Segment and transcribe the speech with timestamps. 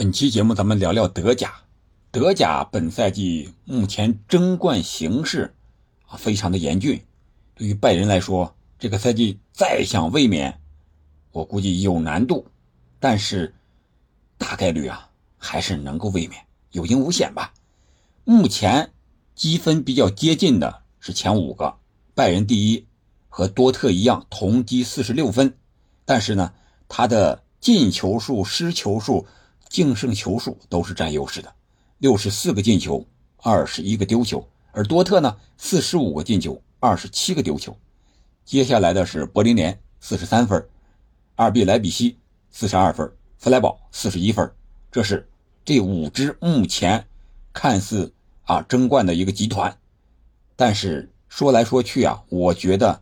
[0.00, 1.52] 本期节目咱们聊聊德甲。
[2.10, 5.54] 德甲本赛季目前争冠形势
[6.06, 7.04] 啊非常的严峻，
[7.54, 10.58] 对于拜仁来说，这个赛季再想卫冕，
[11.32, 12.46] 我估计有难度，
[12.98, 13.54] 但是
[14.38, 17.52] 大概率啊还是能够卫冕，有惊无险吧。
[18.24, 18.92] 目前
[19.34, 21.76] 积分比较接近的是前五个，
[22.14, 22.86] 拜仁第一，
[23.28, 25.58] 和多特一样同积四十六分，
[26.06, 26.54] 但是呢，
[26.88, 29.26] 他的进球数、失球数。
[29.70, 31.54] 净胜球数都是占优势的，
[31.98, 33.06] 六十四个进球，
[33.36, 37.76] 二十一个丢球，而多特呢，四十五个进球，二十七个丢球。
[38.44, 40.68] 接下来的是柏林联，四十三分，
[41.36, 42.18] 二 B 莱比锡
[42.50, 44.52] 四十二分，弗莱堡四十一分。
[44.90, 45.28] 这是
[45.64, 47.06] 这五支目前
[47.52, 48.12] 看似
[48.42, 49.78] 啊争冠的一个集团，
[50.56, 53.00] 但是说来说去啊，我觉得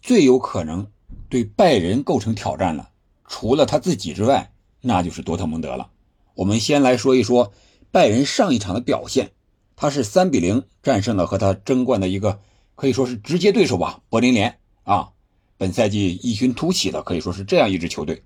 [0.00, 0.88] 最有可能
[1.28, 2.90] 对拜仁构成挑战了，
[3.26, 4.52] 除了他自己之外。
[4.86, 5.90] 那就是多特蒙德了。
[6.34, 7.52] 我们先来说一说
[7.90, 9.32] 拜仁上一场的表现，
[9.76, 12.38] 他是三比零战胜了和他争冠的一个
[12.74, 15.10] 可以说是直接对手吧，柏林联啊。
[15.56, 18.24] 本赛季异军突起的可以说是这样一支球队。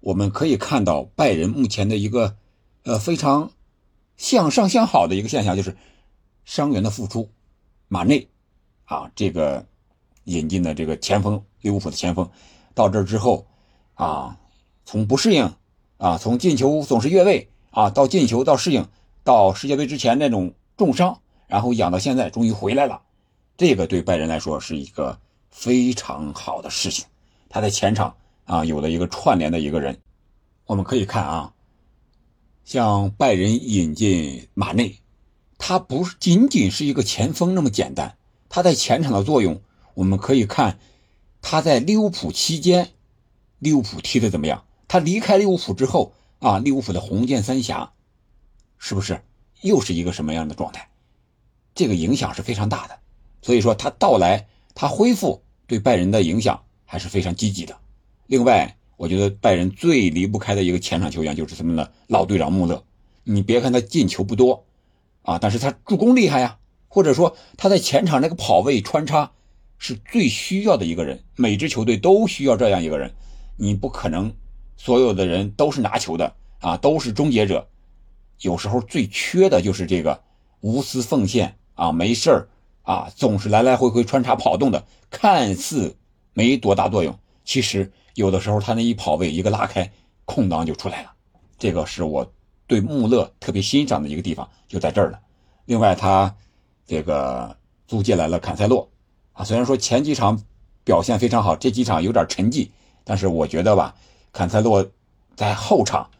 [0.00, 2.36] 我们可以看到拜仁目前的一个
[2.82, 3.50] 呃非常
[4.16, 5.74] 向上向好的一个现象，就是
[6.44, 7.30] 伤员的复出，
[7.88, 8.28] 马内
[8.84, 9.64] 啊这个
[10.24, 12.28] 引进的这个前锋利物浦的前锋
[12.74, 13.46] 到这之后
[13.94, 14.36] 啊。
[14.86, 15.52] 从不适应
[15.98, 18.88] 啊，从进球总是越位啊，到进球到适应，
[19.24, 23.02] 到世界杯之前那种重伤，然后养到现在终于回来了，
[23.56, 25.18] 这个对拜仁来说是一个
[25.50, 27.04] 非常好的事情。
[27.48, 28.14] 他在前场
[28.44, 29.98] 啊有了一个串联的一个人，
[30.66, 31.52] 我们可以看啊，
[32.64, 34.98] 像拜仁引进马内，
[35.58, 38.16] 他不仅仅是一个前锋那么简单，
[38.48, 39.60] 他在前场的作用，
[39.94, 40.78] 我们可以看
[41.42, 42.90] 他在利物浦期间，
[43.58, 44.62] 利物浦踢的怎么样。
[44.88, 47.92] 他离开利物浦之后啊，利物浦的红箭三峡，
[48.78, 49.22] 是不是
[49.62, 50.88] 又是一个什么样的状态？
[51.74, 52.98] 这个影响是非常大的。
[53.42, 57.76] 所以说他到来，他恢复对拜仁的影响还是非常积极的。
[58.26, 62.82] 另外，我觉得拜仁最离不开的一个前场球员就是他们的老队长穆勒。
[63.24, 64.64] 你别看他进球不多
[65.22, 66.58] 啊，但是他助攻厉害呀，
[66.88, 69.32] 或者说他在前场那个跑位穿插
[69.78, 71.24] 是最需要的一个人。
[71.34, 73.12] 每支球队都需要这样一个人，
[73.56, 74.34] 你不可能。
[74.76, 77.66] 所有的人都是拿球的啊，都是终结者。
[78.40, 80.20] 有时候最缺的就是这个
[80.60, 82.48] 无私奉献啊，没事儿
[82.82, 85.96] 啊，总是来来回回穿插跑动的，看似
[86.34, 89.90] 没多大作用，其实有的时候他那一跑位一个拉开，
[90.24, 91.12] 空档就出来了。
[91.58, 92.30] 这个是我
[92.66, 95.18] 对穆勒特别欣赏的一个地方，就在这儿了。
[95.64, 96.36] 另外，他
[96.86, 97.56] 这个
[97.86, 98.88] 租借来了坎塞洛
[99.32, 100.42] 啊，虽然说前几场
[100.84, 102.68] 表现非常好，这几场有点沉寂，
[103.02, 103.94] 但是我觉得吧。
[104.36, 104.86] 坎塞洛
[105.34, 106.10] 在后场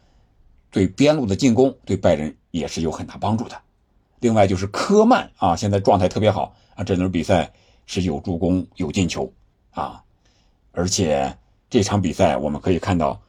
[0.71, 3.61] 对边路的进攻对拜仁也是有很大帮助的。
[4.19, 7.53] 另外就是科曼啊，现在状态特别好啊，这轮比赛
[7.85, 9.31] 是有助攻有进球
[9.69, 10.03] 啊，
[10.71, 11.37] 而且
[11.69, 13.21] 这场比赛我们可以看到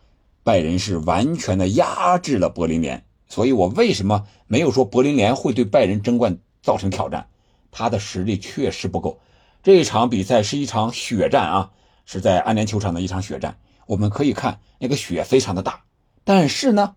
[0.42, 3.04] 拜仁是完全的压制了柏林联。
[3.28, 7.28] 所以我为什么没有说柏林联会对拜仁争冠造成挑战？
[7.70, 9.20] 他的实力确实不够。
[9.62, 11.72] 这一场比赛是一场血战啊，
[12.06, 13.58] 是在安联球场的一场血战。
[13.88, 15.82] 我们可以看那个雪非常的大，
[16.22, 16.94] 但是呢，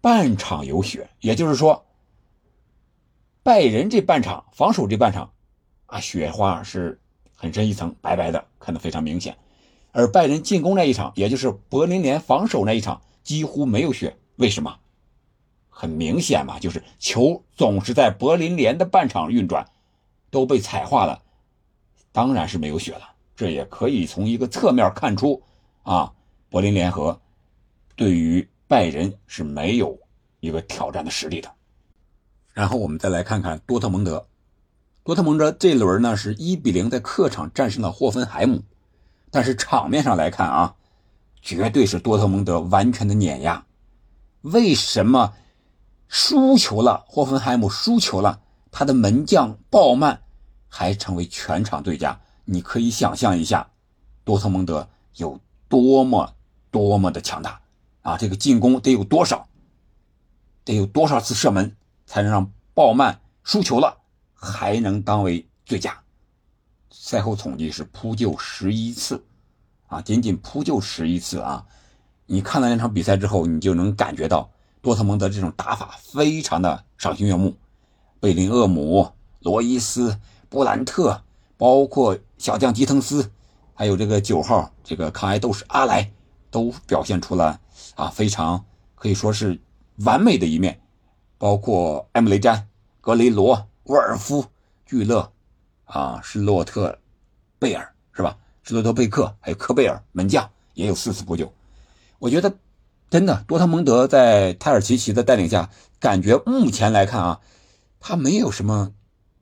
[0.00, 1.86] 半场有雪，也就是说，
[3.44, 5.30] 拜仁这半场防守这半场，
[5.86, 7.00] 啊，雪花是
[7.36, 9.38] 很深一层，白白的，看得非常明显。
[9.92, 14.16] 而拜仁进攻那一场，也就是柏林联防守那一场，几乎没有雪。
[14.36, 14.76] 为什么？
[15.68, 19.70] 很明显嘛，就是球总是在柏林联的半场运转，
[20.30, 21.22] 都被踩化了，
[22.10, 23.11] 当然是没有雪了。
[23.34, 25.42] 这也可以从一个侧面看出，
[25.82, 26.12] 啊，
[26.50, 27.20] 柏林联合
[27.96, 29.98] 对于拜仁是没有
[30.40, 31.50] 一个挑战的实力的。
[32.52, 34.26] 然后我们再来看看多特蒙德，
[35.02, 38.62] 多特蒙德这轮呢是一比零在客场战胜了霍芬海姆，
[39.30, 40.74] 但是场面上来看啊，
[41.40, 43.64] 绝对是多特蒙德完全的碾压。
[44.42, 45.32] 为什么
[46.08, 47.04] 输球了？
[47.08, 48.40] 霍芬海姆输球了，
[48.70, 50.22] 他的门将鲍曼
[50.68, 52.20] 还成为全场最佳。
[52.44, 53.70] 你可以想象一下，
[54.24, 56.34] 多特蒙德有多么
[56.70, 57.60] 多么的强大
[58.02, 58.16] 啊！
[58.16, 59.48] 这个进攻得有多少，
[60.64, 63.98] 得有多少次射门才能让鲍曼输球了
[64.34, 66.02] 还能当为最佳？
[66.90, 69.24] 赛后统计是扑救十一次，
[69.86, 71.64] 啊，仅仅扑救十一次啊！
[72.26, 74.50] 你看了那场比赛之后，你就能感觉到
[74.80, 77.56] 多特蒙德这种打法非常的赏心悦目。
[78.18, 80.18] 贝林厄姆、罗伊斯、
[80.48, 81.22] 布兰特。
[81.56, 83.30] 包括小将吉滕斯，
[83.74, 86.10] 还有这个九号这个抗癌斗士阿莱，
[86.50, 87.60] 都表现出了
[87.94, 88.64] 啊非常
[88.94, 89.60] 可以说是
[89.98, 90.80] 完美的一面，
[91.38, 92.68] 包括埃姆雷詹、
[93.00, 94.44] 格雷罗、沃尔夫、
[94.84, 95.32] 聚勒，
[95.84, 96.98] 啊，施洛特
[97.58, 98.36] 贝尔是吧？
[98.62, 101.52] 施洛特贝克还有科贝尔门将也有四次补救。
[102.18, 102.54] 我觉得
[103.10, 107.40] 真的多特蒙德在泰尔齐奇的带领下，感觉目前来看啊，
[107.98, 108.92] 他没有什么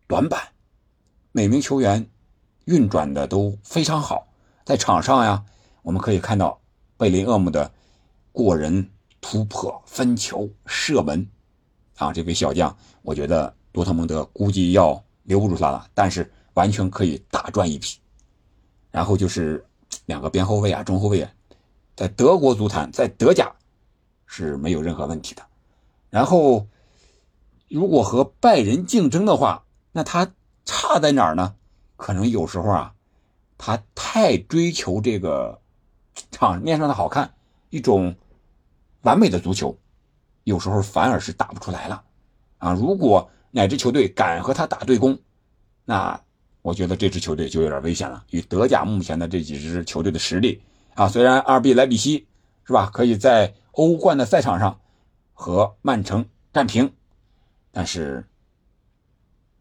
[0.07, 0.41] 短板，
[1.33, 2.09] 每名球员
[2.65, 4.27] 运转的都非常好，
[4.65, 5.45] 在场上呀，
[5.83, 6.61] 我们可以看到。
[6.97, 7.73] 贝林厄姆的
[8.31, 8.91] 过人
[9.23, 11.27] 突破、分球、射门，
[11.97, 17.97] 啊，这位小将，我觉得多特蒙德估计要留不住他了，但是完全可以大赚一笔。
[18.91, 19.65] 然后就是
[20.05, 21.27] 两个边后卫啊、中后卫，
[21.97, 23.51] 在德国足坛，在德甲
[24.27, 25.43] 是没有任何问题的。
[26.11, 26.67] 然后，
[27.71, 30.31] 如果和拜仁竞争的话，那他
[30.65, 31.55] 差在哪儿呢？
[31.97, 32.95] 可能有时候啊，
[33.59, 35.61] 他太追求这个。
[36.31, 37.33] 场面上的好看，
[37.71, 38.15] 一种
[39.03, 39.79] 完美的足球，
[40.45, 42.03] 有时候反而是打不出来了
[42.59, 42.75] 啊！
[42.75, 45.19] 如果哪支球队敢和他打对攻，
[45.85, 46.21] 那
[46.61, 48.23] 我觉得这支球队就有点危险了。
[48.31, 50.61] 与德甲目前的这几支球队的实力
[50.95, 52.27] 啊，虽然阿尔比莱比锡
[52.65, 54.79] 是吧，可以在欧冠的赛场上
[55.33, 56.93] 和曼城战平，
[57.73, 58.27] 但是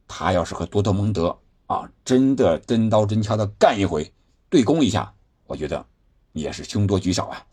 [0.10, 1.34] 他要是和多特蒙德
[1.68, 4.12] 啊，真的真刀真枪的干一回，
[4.50, 5.14] 对攻一下，
[5.48, 5.86] 我觉得。
[6.34, 7.44] 也是凶多吉少啊！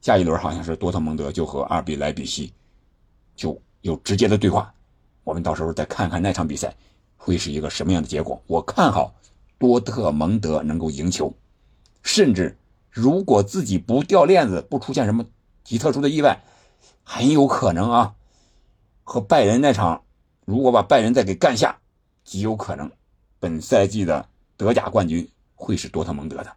[0.00, 2.52] 下一轮好像是多特蒙德就和二比莱比锡
[3.36, 4.74] 就有直接的对话，
[5.22, 6.74] 我们到时候再看看那场比赛
[7.16, 8.42] 会是一个什么样的结果。
[8.48, 9.14] 我看好
[9.56, 11.32] 多特蒙德能够赢球，
[12.02, 12.58] 甚至
[12.90, 15.24] 如果自己不掉链子，不出现什么
[15.62, 16.42] 极特殊的意外，
[17.04, 18.14] 很有可能啊，
[19.04, 20.02] 和拜仁那场
[20.44, 21.78] 如果把拜仁再给干下，
[22.28, 22.90] 极有可能
[23.40, 26.52] 本赛季的德甲冠军会是多特蒙德的。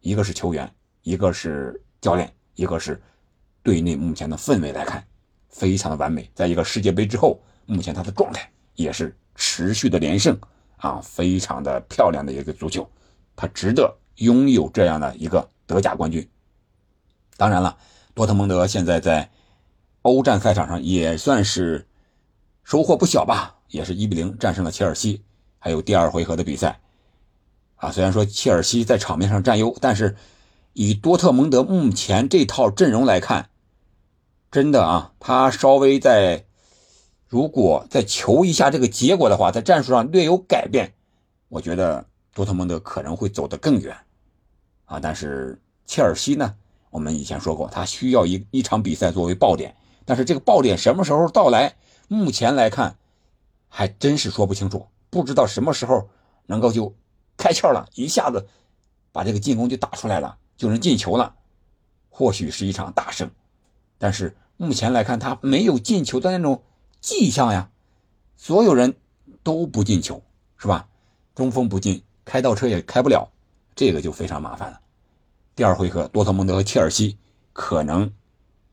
[0.00, 0.68] 一个是球员。
[1.04, 3.00] 一个是教练，一个是
[3.62, 5.02] 队内目前的氛围来看，
[5.48, 6.28] 非常的完美。
[6.34, 10.38] 在一个世界杯之后，目前他的状态也是持续的连胜
[10.78, 12.86] 啊，非常的漂亮的一个足球，
[13.36, 16.28] 他值得拥有这样的一个德甲冠军。
[17.38, 17.78] 当然了，
[18.12, 19.30] 多特蒙德现在在
[20.02, 21.86] 欧战赛场上也算是
[22.64, 25.22] 收获不小吧，也是一比零战胜了切尔西。
[25.58, 26.80] 还有第二回合的比赛
[27.76, 30.16] 啊，虽然说切尔西在场面上占优，但是。
[30.74, 33.48] 以多特蒙德目前这套阵容来看，
[34.48, 36.44] 真的啊，他稍微在
[37.26, 40.92] 如果再求一下这个结果的话，在战术上略有改变，
[41.48, 43.96] 我觉得多特蒙德可能会走得更远
[44.84, 45.00] 啊。
[45.00, 46.54] 但是切尔西呢，
[46.90, 49.74] 我们以前说过，他需要一一场比赛作为爆点，
[50.04, 51.74] 但是这个爆点什么时候到来，
[52.06, 52.94] 目前来看
[53.68, 56.08] 还真是说不清楚，不知道什么时候
[56.46, 56.94] 能够就
[57.36, 58.46] 开窍了，一下子
[59.12, 60.38] 把这个进攻就打出来了。
[60.58, 61.36] 就能进球了，
[62.10, 63.30] 或许是一场大胜，
[63.96, 66.64] 但是目前来看，他没有进球的那种
[67.00, 67.70] 迹象呀。
[68.36, 68.96] 所有人
[69.44, 70.20] 都不进球，
[70.56, 70.88] 是吧？
[71.36, 73.30] 中锋不进，开倒车也开不了，
[73.76, 74.80] 这个就非常麻烦了。
[75.54, 77.16] 第二回合，多特蒙德和切尔西
[77.52, 78.12] 可能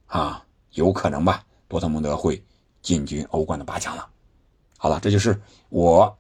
[0.08, 2.44] 啊，有可能吧，多特蒙德会
[2.82, 4.10] 进军欧冠的八强了。
[4.78, 5.40] 好了，这就是
[5.70, 6.18] 我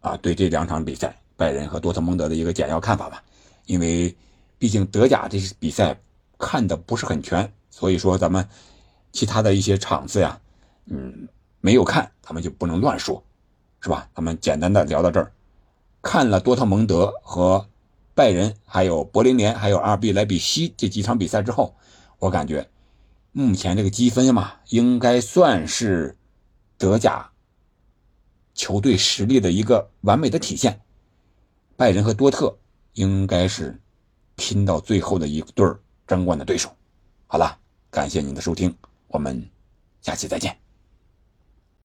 [0.00, 3.22] 啊对这两场比赛拜仁和多特蒙德的一个简要看法吧，
[3.66, 4.16] 因为。
[4.60, 5.96] 毕竟德甲这些比赛
[6.36, 8.44] 看的不是很全，所以说咱们
[9.12, 10.40] 其他的一些场次呀，
[10.86, 11.28] 嗯，
[11.60, 13.22] 没有看，咱们就不能乱说，
[13.80, 14.08] 是吧？
[14.16, 15.30] 咱们简单的聊到这儿。
[16.02, 17.68] 看了多特蒙德和
[18.16, 21.76] 拜仁，还有柏林联，还有阿尔比莱比锡这几场比赛之后，
[22.18, 22.68] 我感觉
[23.30, 26.16] 目前这个积分嘛，应该算是
[26.76, 27.30] 德甲
[28.58, 30.78] 球队实力的一个完美的体现。
[31.76, 32.58] 拜仁和多特
[32.92, 33.80] 应该是。
[34.40, 35.66] 拼到最后的一对
[36.06, 36.70] 争冠的对手。
[37.26, 37.58] 好了，
[37.90, 38.72] 感谢您的收听，
[39.08, 39.44] 我们
[40.00, 40.67] 下期再见。